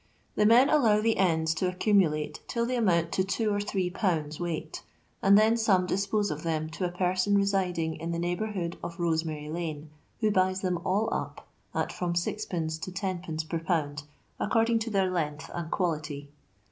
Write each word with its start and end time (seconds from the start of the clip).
The 0.35 0.47
men 0.47 0.67
allow 0.67 0.99
the 0.99 1.15
ends 1.17 1.53
to 1.53 1.69
accumulate 1.69 2.39
till 2.47 2.65
they 2.65 2.75
amount 2.75 3.11
to 3.11 3.23
two 3.23 3.53
or 3.53 3.61
three 3.61 3.91
pounds 3.91 4.39
weight, 4.39 4.81
and 5.21 5.37
then 5.37 5.55
some 5.57 5.85
dispose 5.85 6.31
of 6.31 6.41
them 6.41 6.71
to 6.71 6.85
a 6.85 6.91
person 6.91 7.35
residing 7.35 7.97
in 7.97 8.11
the 8.11 8.17
neighbourhood 8.17 8.79
of 8.83 8.99
Rose 8.99 9.23
mary 9.23 9.47
lane, 9.51 9.91
who 10.19 10.31
buys 10.31 10.61
them 10.61 10.79
all 10.83 11.07
up 11.13 11.47
at 11.75 11.93
from 11.93 12.15
6rf. 12.15 12.81
to 12.81 12.91
lOrf: 12.91 13.47
per 13.47 13.59
pound, 13.59 14.05
according 14.39 14.79
to 14.79 14.89
their 14.89 15.11
length 15.11 15.51
and 15.53 15.69
quality. 15.69 16.29